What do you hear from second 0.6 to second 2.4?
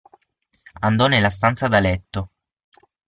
Andò nella stanza da letto.